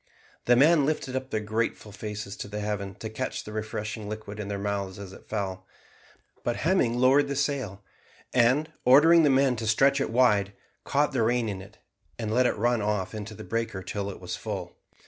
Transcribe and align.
The 0.45 0.55
men 0.55 0.83
lifted 0.87 1.15
up 1.15 1.29
their 1.29 1.41
grateful 1.41 1.91
faces 1.91 2.35
to 2.37 2.59
heaven 2.59 2.95
to 2.95 3.07
catch 3.07 3.43
the 3.43 3.53
refreshing 3.53 4.09
liquid 4.09 4.39
in 4.39 4.47
their 4.47 4.57
mouths 4.57 4.97
as 4.97 5.13
it 5.13 5.27
fell, 5.29 5.67
but 6.43 6.55
Hemming 6.55 6.97
lowered 6.97 7.27
the 7.27 7.35
sail, 7.35 7.83
and, 8.33 8.73
ordering 8.83 9.21
the 9.21 9.29
men 9.29 9.55
to 9.57 9.67
stretch 9.67 10.01
it 10.01 10.09
wide, 10.09 10.53
caught 10.85 11.11
the 11.11 11.21
rain 11.21 11.47
in 11.47 11.61
it, 11.61 11.77
and 12.17 12.33
let 12.33 12.47
it 12.47 12.57
run 12.57 12.81
off 12.81 13.13
into 13.13 13.35
the 13.35 13.43
breaker 13.43 13.83
till 13.83 14.07
that 14.07 14.19
was 14.19 14.35
full. 14.35 14.75